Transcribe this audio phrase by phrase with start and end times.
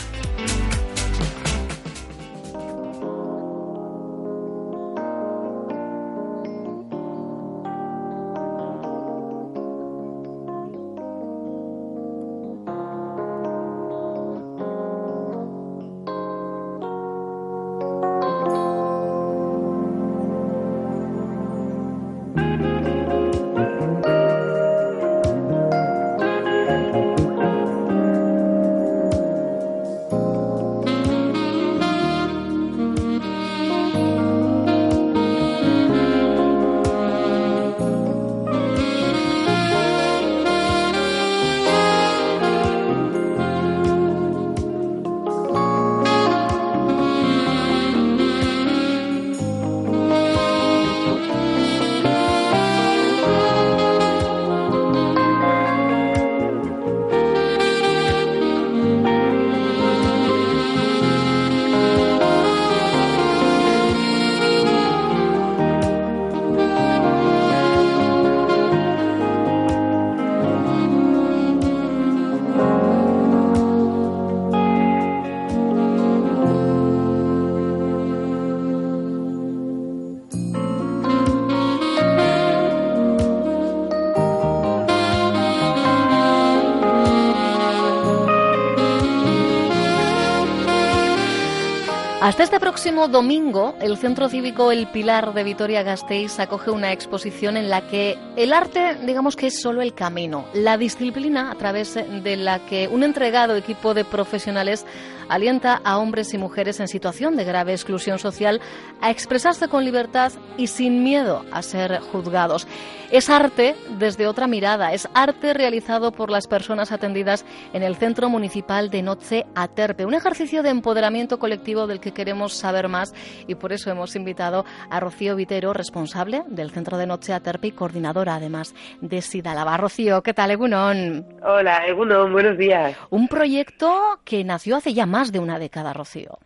[92.25, 97.69] Hasta este próximo domingo, el Centro Cívico El Pilar de Vitoria-Gasteiz acoge una exposición en
[97.69, 102.35] la que el arte, digamos que es solo el camino, la disciplina a través de
[102.35, 104.87] la que un entregado equipo de profesionales
[105.29, 108.61] alienta a hombres y mujeres en situación de grave exclusión social
[109.01, 112.67] a expresarse con libertad y sin miedo a ser juzgados.
[113.11, 118.29] Es arte desde otra mirada, es arte realizado por las personas atendidas en el Centro
[118.29, 123.13] Municipal de Noche Aterpe, un ejercicio de empoderamiento colectivo del que queremos saber más
[123.47, 127.71] y por eso hemos invitado a Rocío Vitero, responsable del Centro de Noche Aterpe y
[127.71, 129.77] coordinadora además de Sidalaba.
[129.77, 131.25] Rocío, ¿qué tal, Egunon?
[131.43, 132.97] Hola, Egunon, buenos días.
[133.09, 136.37] Un proyecto que nació hace ya más de una década, Rocío.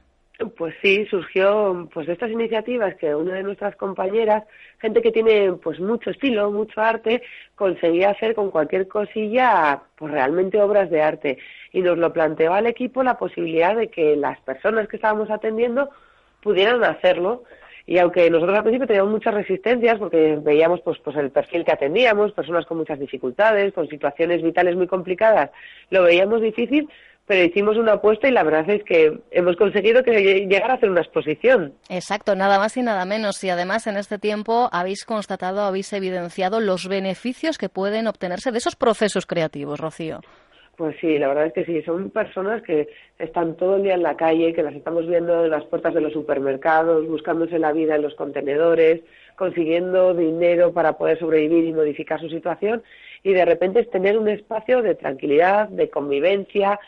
[0.57, 4.46] Pues sí, surgió pues de estas iniciativas que una de nuestras compañeras,
[4.80, 7.22] gente que tiene pues mucho estilo, mucho arte,
[7.56, 11.40] conseguía hacer con cualquier cosilla pues realmente obras de arte
[11.74, 15.90] y nos lo planteó al equipo la posibilidad de que las personas que estábamos atendiendo
[16.41, 17.44] pudieran hacerlo
[17.86, 21.72] y aunque nosotros al principio teníamos muchas resistencias porque veíamos pues pues el perfil que
[21.72, 25.50] atendíamos, personas con muchas dificultades, con situaciones vitales muy complicadas,
[25.90, 26.88] lo veíamos difícil,
[27.29, 30.90] pero hicimos una apuesta y la verdad es que hemos conseguido que llegara a hacer
[30.90, 31.75] una exposición.
[31.88, 33.44] Exacto, nada más y nada menos.
[33.44, 38.57] Y además en este tiempo habéis constatado, habéis evidenciado los beneficios que pueden obtenerse de
[38.57, 40.22] esos procesos creativos, Rocío.
[40.75, 42.88] Pues sí, la verdad es que sí, son personas que
[43.19, 46.01] están todo el día en la calle, que las estamos viendo en las puertas de
[46.01, 49.01] los supermercados, buscándose la vida en los contenedores,
[49.35, 52.81] consiguiendo dinero para poder sobrevivir y modificar su situación,
[53.22, 56.79] y de repente es tener un espacio de tranquilidad, de convivencia,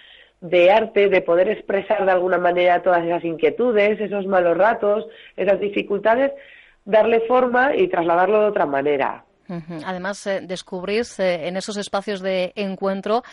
[0.42, 5.06] de arte, de poder expresar de alguna manera todas esas inquietudes, esos malos ratos,
[5.38, 6.32] esas dificultades,
[6.84, 9.24] darle forma y trasladarlo de otra manera.
[9.86, 13.24] Además, eh, eh, en esos espacios de encuentro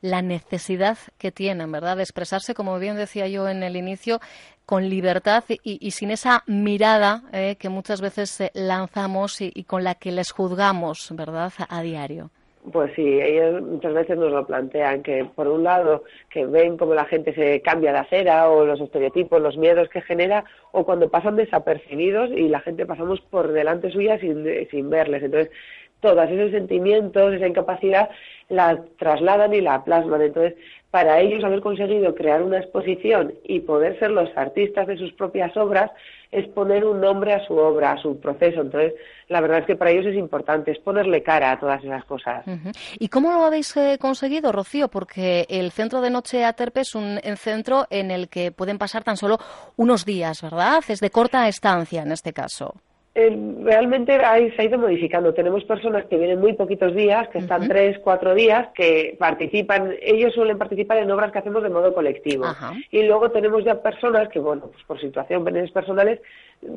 [0.00, 4.20] la necesidad que tienen, ¿verdad?, de expresarse, como bien decía yo en el inicio,
[4.66, 9.94] con libertad y, sin esa mirada eh, que muchas veces lanzamos y, y, con la
[9.94, 12.30] que les juzgamos, ¿verdad?, a diario.
[12.72, 16.92] Pues sí, ellos muchas veces nos lo plantean, que por un lado, que ven cómo
[16.92, 21.08] la gente se cambia de acera o los estereotipos, los miedos que genera, o cuando
[21.08, 25.22] pasan desapercibidos y la gente pasamos por delante suya sin, sin verles.
[25.22, 25.50] Entonces,
[26.00, 28.10] todos esos sentimientos, esa incapacidad,
[28.50, 30.22] la trasladan y la plasman.
[30.22, 30.54] Entonces,
[30.90, 35.56] para ellos haber conseguido crear una exposición y poder ser los artistas de sus propias
[35.56, 35.90] obras
[36.32, 38.60] es poner un nombre a su obra, a su proceso.
[38.60, 38.94] Entonces,
[39.28, 42.44] la verdad es que para ellos es importante, es ponerle cara a todas esas cosas.
[42.98, 44.88] ¿Y cómo lo habéis eh, conseguido, Rocío?
[44.88, 49.16] Porque el centro de noche Aterpe es un centro en el que pueden pasar tan
[49.16, 49.38] solo
[49.76, 50.82] unos días, ¿verdad?
[50.88, 52.74] Es de corta estancia en este caso.
[53.12, 55.34] Eh, realmente se ha ido modificando.
[55.34, 60.32] Tenemos personas que vienen muy poquitos días, que están tres, cuatro días, que participan, ellos
[60.32, 62.46] suelen participar en obras que hacemos de modo colectivo.
[62.90, 66.20] Y luego tenemos ya personas que, bueno, pues por situación, personales,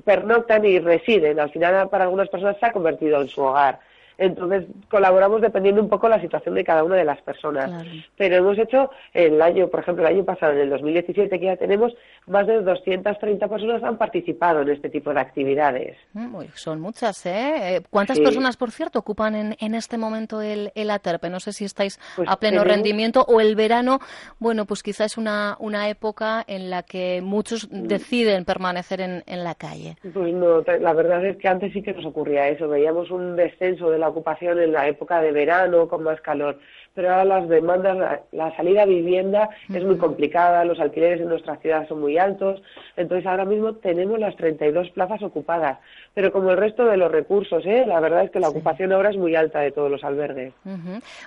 [0.04, 1.40] pernoctan y residen.
[1.40, 3.80] Al final, para algunas personas se ha convertido en su hogar.
[4.18, 7.86] Entonces, colaboramos dependiendo un poco la situación de cada una de las personas.
[8.18, 11.58] Pero hemos hecho el año, por ejemplo, el año pasado, en el 2017 que ya
[11.58, 11.94] tenemos,
[12.28, 15.98] más de 230 personas han participado en este tipo de actividades.
[16.14, 17.76] Mm, son muchas, ¿eh?
[17.76, 21.30] eh ¿Cuántas personas, por cierto, ocupan en, en este momento el, el ATERPE?
[21.30, 24.00] No sé si estáis pues a pleno rendimiento o el verano,
[24.40, 27.88] bueno, pues quizás es una, una época en la que muchos mm.
[27.88, 29.98] deciden permanecer en, en la calle.
[30.02, 32.68] Pues no, la verdad es que antes sí que nos ocurría eso.
[32.68, 36.60] Veíamos un descenso de la ocupación en la época de verano con más calor.
[36.94, 41.56] Pero ahora las demandas, la, salida a vivienda es muy complicada, los alquileres en nuestra
[41.58, 42.62] ciudad son muy altos,
[42.96, 45.80] entonces ahora mismo tenemos las 32 plazas ocupadas,
[46.14, 47.86] pero como el resto de los recursos, ¿eh?
[47.88, 50.54] la verdad es que la ocupación ahora es muy alta de todos los albergues.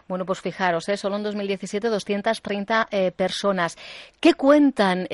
[0.06, 0.96] Bueno, pues fijaros, ¿eh?
[0.96, 3.76] solo en 2017 230 eh, personas.
[4.20, 5.08] ¿Qué cuentan?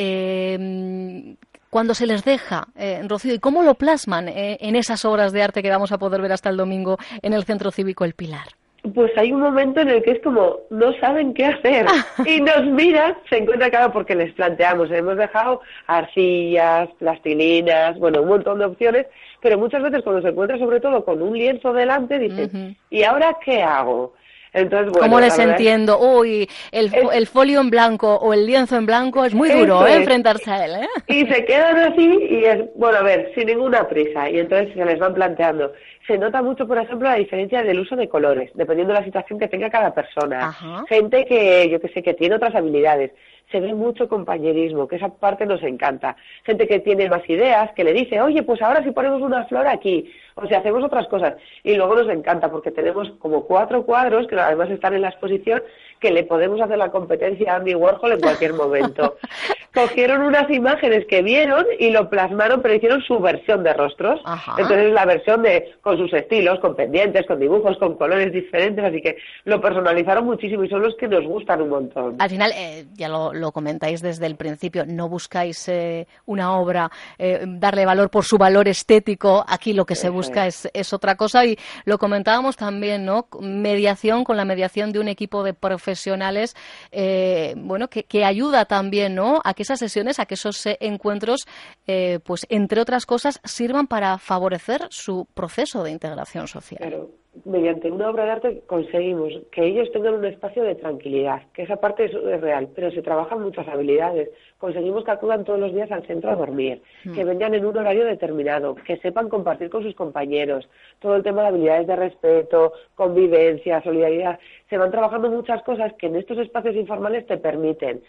[1.73, 5.43] Cuando se les deja, eh, Rocío, y cómo lo plasman eh, en esas obras de
[5.43, 8.49] arte que vamos a poder ver hasta el domingo en el Centro Cívico El Pilar.
[8.95, 11.87] Pues hay un momento en el que es como no saben qué hacer
[12.27, 18.29] y nos miran, se encuentra claro porque les planteamos, hemos dejado arcillas, plastilinas, bueno, un
[18.29, 19.07] montón de opciones,
[19.41, 23.39] pero muchas veces cuando se encuentra sobre todo con un lienzo delante dicen, ¿y ahora
[23.43, 24.13] qué hago?
[24.53, 25.99] Entonces, ¿Cómo les entiendo?
[25.99, 29.97] Uy, el, el, folio en blanco o el lienzo en blanco es muy duro ¿eh?
[29.97, 30.73] enfrentarse a él.
[30.83, 30.89] ¿eh?
[31.09, 34.29] Y se quedan así y es, bueno, a ver, sin ninguna prisa.
[34.29, 35.73] Y entonces se les van planteando.
[36.07, 39.39] Se nota mucho, por ejemplo, la diferencia del uso de colores, dependiendo de la situación
[39.39, 40.53] que tenga cada persona.
[40.89, 43.13] Gente que, yo que sé, que tiene otras habilidades
[43.53, 46.17] se ve mucho compañerismo, que esa parte nos encanta.
[46.45, 49.67] Gente que tiene más ideas, que le dice, oye, pues ahora si ponemos una flor
[49.67, 51.35] aquí, o si hacemos otras cosas.
[51.63, 55.63] Y luego nos encanta porque tenemos como cuatro cuadros que además están en la exposición
[56.03, 59.17] que le podemos hacer la competencia a Andy Warhol en cualquier momento.
[59.75, 64.21] Cogieron unas imágenes que vieron y lo plasmaron, pero hicieron su versión de rostros.
[64.59, 69.01] Entonces la versión de con sus estilos, con pendientes, con dibujos, con colores diferentes, así
[69.01, 72.17] que lo personalizaron muchísimo y son los que nos gustan un montón.
[72.19, 77.45] Al final, eh, ya lo, comentáis desde el principio, no buscáis eh, una obra, eh,
[77.47, 81.47] darle valor por su valor estético, aquí lo que se busca es, es otra cosa
[81.47, 83.29] y lo comentábamos también, ¿no?
[83.41, 86.57] Mediación con la mediación de un equipo de profesionales profesionales,
[86.91, 89.43] eh, bueno, que, ayuda también, ¿no?
[89.45, 91.47] A que esas sesiones, a que esos eh, encuentros,
[91.87, 97.09] eh, pues entre otras cosas, sirvan para favorecer su proceso de integración social
[97.45, 101.77] mediante una obra de arte conseguimos que ellos tengan un espacio de tranquilidad, que esa
[101.77, 104.31] parte es, real, pero se trabajan muchas habilidades.
[104.59, 107.15] Conseguimos que acudan todos los días al centro a dormir, mm.
[107.15, 110.69] que vengan en un horario determinado, que sepan compartir con sus compañeros,
[111.01, 114.39] todo el tema de habilidades de respeto, convivencia, solidaridad.
[114.71, 118.03] Se van trabajando muchas cosas que en estos espacios informales te permiten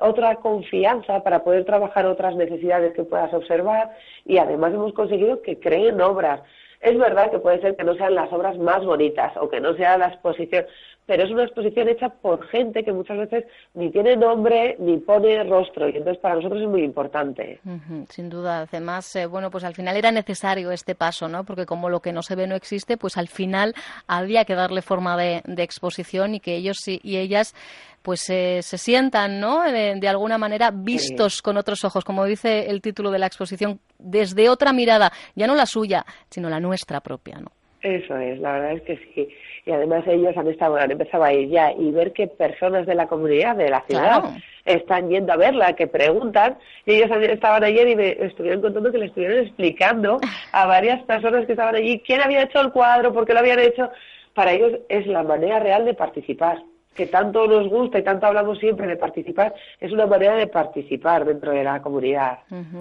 [0.00, 3.90] otra confianza para poder trabajar otras necesidades que puedas observar
[4.24, 6.40] y además hemos conseguido que creen obras
[6.80, 9.74] es verdad que puede ser que no sean las obras más bonitas o que no
[9.76, 10.64] sea la exposición,
[11.06, 15.42] pero es una exposición hecha por gente que muchas veces ni tiene nombre ni pone
[15.44, 17.60] rostro y entonces para nosotros es muy importante.
[18.08, 21.44] sin duda, además, eh, bueno, pues al final era necesario este paso, ¿no?
[21.44, 23.74] Porque como lo que no se ve no existe, pues al final
[24.06, 27.54] había que darle forma de, exposición y que ellos y ellas
[28.02, 29.62] pues se sientan, ¿no?
[29.70, 34.48] De, alguna manera vistos con otros ojos, como dice el título de la exposición, desde
[34.48, 37.52] otra mirada, ya no la suya, sino la nuestra propia, ¿no?
[37.82, 39.28] Eso es, la verdad es que sí.
[39.64, 42.94] Y además ellos han estado, han empezado a ir ya y ver que personas de
[42.94, 44.22] la comunidad, de la ciudad,
[44.66, 46.58] están yendo a verla, que preguntan.
[46.84, 50.18] Y ellos estaban ayer y me estuvieron contando que le estuvieron explicando
[50.52, 53.60] a varias personas que estaban allí quién había hecho el cuadro, por qué lo habían
[53.60, 53.90] hecho.
[54.34, 56.62] Para ellos es la manera real de participar
[57.00, 61.24] que tanto nos gusta y tanto hablamos siempre de participar, es una manera de participar
[61.24, 62.40] dentro de la comunidad.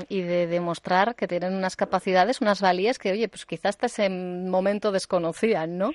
[0.10, 4.10] Y de demostrar que tienen unas capacidades, unas valías que, oye, pues quizás hasta ese
[4.10, 5.92] momento desconocían, ¿no?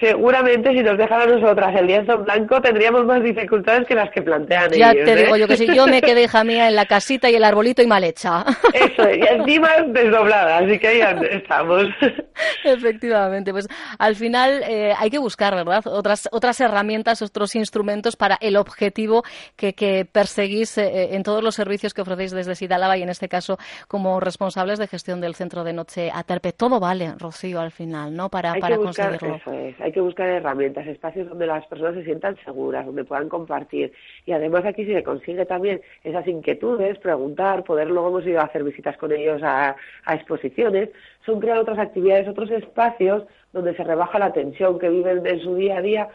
[0.00, 4.10] Seguramente si nos dejan a nosotras el lienzo en blanco tendríamos más dificultades que las
[4.10, 5.04] que plantean ya ellos.
[5.04, 5.24] te ¿eh?
[5.24, 7.82] digo yo que si yo me quedé hija mía en la casita y el arbolito
[7.82, 8.44] y mal hecha.
[8.72, 11.84] Eso, y encima desdoblada, así que ahí estamos.
[12.64, 15.86] Efectivamente, pues al final eh, hay que buscar, ¿verdad?
[15.86, 19.22] Otras, otras herramientas, otros instrumentos para el objetivo
[19.56, 23.28] que, que perseguís eh, en todos los servicios que ofrecéis desde Sidalaba y en este
[23.28, 26.52] caso como responsables de gestión del centro de noche Aterpe.
[26.52, 28.28] Todo vale, Rocío, al final, ¿no?
[28.28, 29.36] Para, hay para que buscar, conseguirlo.
[29.36, 33.28] Eso es, hay que buscar herramientas, espacios donde las personas se sientan seguras, donde puedan
[33.28, 33.92] compartir.
[34.26, 38.64] Y además aquí se consigue también esas inquietudes, preguntar, poder luego hemos ido a hacer
[38.64, 40.90] visitas con ellos a, a exposiciones,
[41.24, 45.54] son crear otras actividades, otros espacios donde se rebaja la tensión que viven en su
[45.54, 46.08] día a día.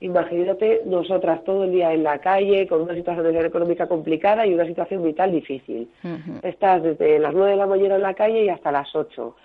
[0.00, 4.66] Imagínate nosotras todo el día en la calle con una situación económica complicada y una
[4.66, 5.88] situación vital difícil.
[6.42, 9.36] Estás desde las nueve de la mañana en la calle y hasta las ocho.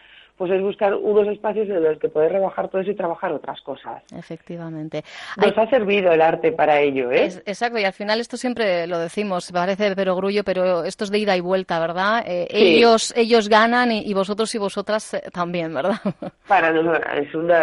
[0.42, 3.62] Pues es buscar unos espacios en los que poder rebajar todo eso y trabajar otras
[3.62, 4.02] cosas.
[4.12, 5.04] Efectivamente.
[5.38, 7.26] Hay- Nos ha servido el arte para ello, ¿eh?
[7.26, 11.20] Es- exacto, y al final esto siempre lo decimos, parece perogrullo, pero esto es de
[11.20, 12.24] ida y vuelta, ¿verdad?
[12.26, 12.78] Eh, Sí.
[12.78, 16.00] Ellos ellos ganan y, y vosotros y vosotras eh, también, ¿verdad?
[16.48, 17.62] Para nosotros es una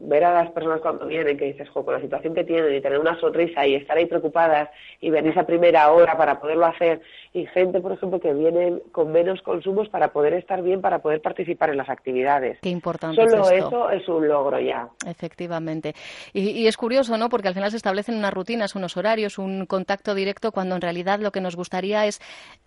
[0.00, 2.80] ver a las personas cuando vienen que dices, jo, con la situación que tienen y
[2.80, 4.70] tener una sonrisa y estar ahí preocupadas
[5.02, 7.02] y venir a primera hora para poderlo hacer
[7.34, 11.20] y gente, por ejemplo, que vienen con menos consumos para poder estar bien, para poder
[11.20, 12.05] participar en las actividades.
[12.62, 13.90] Qué importante Solo es esto.
[13.90, 14.88] eso es un logro ya.
[15.06, 15.94] Efectivamente.
[16.32, 17.28] Y, y es curioso, ¿no?
[17.28, 21.18] Porque al final se establecen unas rutinas, unos horarios, un contacto directo, cuando en realidad
[21.20, 22.20] lo que nos gustaría es,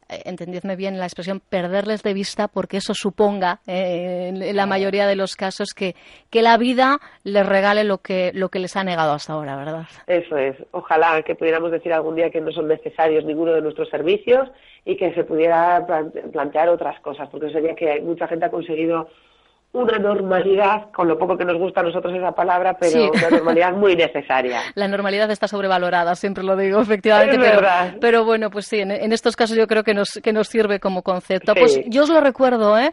[0.09, 5.07] eh, entendidme bien la expresión, perderles de vista, porque eso suponga, eh, en, la mayoría
[5.07, 5.95] de los casos, que,
[6.29, 9.85] que la vida les regale lo que, lo que les ha negado hasta ahora, ¿verdad?
[10.07, 10.55] Eso es.
[10.71, 14.49] Ojalá que pudiéramos decir algún día que no son necesarios ninguno de nuestros servicios
[14.85, 19.07] y que se pudiera plante- plantear otras cosas, porque sería que mucha gente ha conseguido
[19.71, 23.09] una normalidad, con lo poco que nos gusta a nosotros esa palabra, pero Sí.
[23.13, 24.61] una normalidad muy necesaria.
[24.75, 27.35] La normalidad está sobrevalorada, siempre lo digo, efectivamente.
[27.35, 27.95] Es pero, verdad.
[28.01, 30.79] pero bueno, pues sí, en, en estos casos yo creo que nos, que nos sirve
[30.79, 31.53] como concepto.
[31.53, 31.59] Sí.
[31.59, 32.91] Pues yo os lo recuerdo, ¿eh?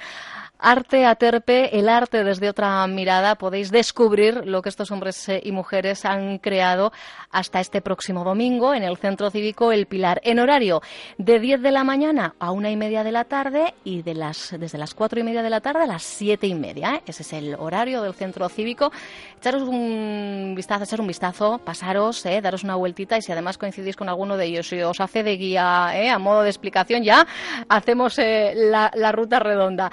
[0.59, 5.53] Arte Aterpe, el arte desde otra mirada, podéis descubrir lo que estos hombres eh, y
[5.53, 6.93] mujeres han creado
[7.31, 10.81] hasta este próximo domingo en el Centro Cívico El Pilar, en horario
[11.19, 14.55] de 10 de la mañana a una y media de la tarde y de las,
[14.59, 16.97] desde las cuatro y media de la tarde a las siete y media.
[16.97, 17.03] ¿eh?
[17.07, 18.93] Ese es el horario del Centro Cívico.
[19.39, 22.41] Echaros un vistazo, echar un vistazo, pasaros, ¿eh?
[22.41, 25.37] daros una vueltita y si además coincidís con alguno de ellos y os hace de
[25.37, 26.09] guía ¿eh?
[26.09, 27.27] a modo de explicación, ya
[27.69, 29.91] hacemos eh, la, ruta redonda.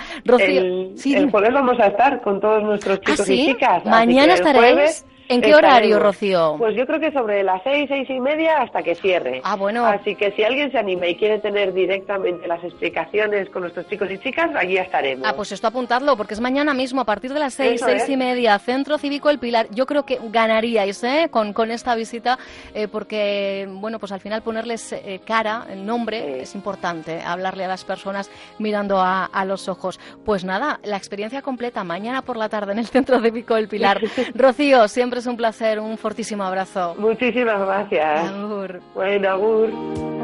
[0.57, 1.31] El, sí, el dime.
[1.31, 3.33] jueves vamos a estar con todos nuestros ¿Ah, chicos sí?
[3.41, 3.85] y chicas.
[3.85, 5.05] Mañana estaréis.
[5.33, 5.99] ¿En qué horario.
[5.99, 6.55] Rocío?
[6.57, 9.41] Pues yo creo que sobre las seis, seis y media hasta que cierre.
[9.43, 9.85] Ah, bueno.
[9.85, 14.09] Así que si alguien se anima y quiere tener directamente las explicaciones con nuestros chicos
[14.11, 15.27] y chicas, allí estaremos.
[15.27, 18.03] Ah, pues esto apuntadlo, porque es mañana mismo, a partir de las seis, Eso seis
[18.03, 18.09] es.
[18.09, 19.67] y media, Centro Cívico El Pilar.
[19.71, 21.27] Yo creo que ganaríais ¿eh?
[21.31, 22.37] con, con esta visita,
[22.73, 27.67] eh, porque, bueno, pues al final ponerles eh, cara, el nombre, es importante, hablarle a
[27.67, 29.99] las personas mirando a, a los ojos.
[30.25, 34.01] Pues nada, la experiencia completa mañana por la tarde en el Centro Cívico El Pilar.
[34.35, 36.95] Rocío, siempre es un placer, un fortísimo abrazo.
[36.97, 38.29] Muchísimas gracias.
[38.29, 38.81] Agur.
[38.93, 40.22] Bueno, Agur.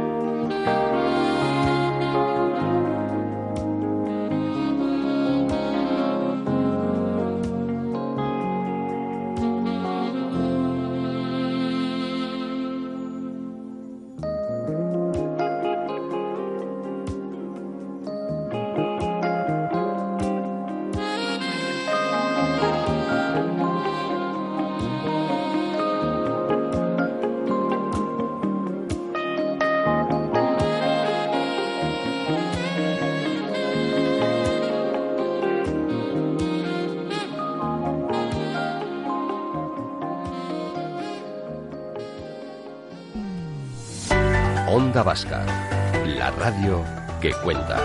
[46.18, 46.84] La radio
[47.22, 47.82] que cuenta.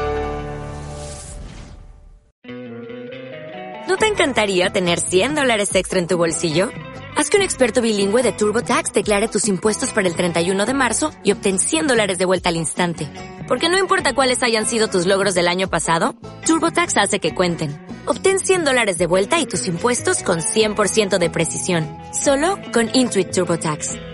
[3.86, 6.70] ¿No te encantaría tener 100 dólares extra en tu bolsillo?
[7.16, 11.12] Haz que un experto bilingüe de TurboTax declare tus impuestos para el 31 de marzo
[11.22, 13.08] y obtén 100 dólares de vuelta al instante.
[13.46, 16.16] Porque no importa cuáles hayan sido tus logros del año pasado,
[16.46, 17.80] TurboTax hace que cuenten.
[18.06, 21.86] Obtén 100 dólares de vuelta y tus impuestos con 100% de precisión.
[22.12, 24.13] Solo con Intuit TurboTax.